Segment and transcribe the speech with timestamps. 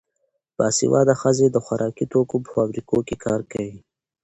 [0.57, 3.77] باسواده ښځې د خوراکي توکو په فابریکو کې کار کوي.